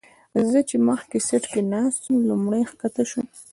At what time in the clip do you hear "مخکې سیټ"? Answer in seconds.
0.89-1.43